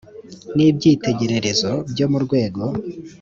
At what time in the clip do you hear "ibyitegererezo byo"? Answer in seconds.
0.69-2.05